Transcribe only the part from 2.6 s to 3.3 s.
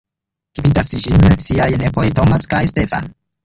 Stephan.